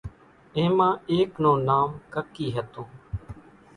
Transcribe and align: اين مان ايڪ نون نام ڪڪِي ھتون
اين 0.55 0.69
مان 0.77 0.93
ايڪ 1.11 1.29
نون 1.43 1.59
نام 1.69 1.89
ڪڪِي 2.13 2.47
ھتون 2.55 2.87